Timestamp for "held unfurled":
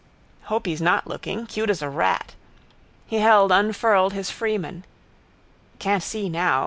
3.17-4.13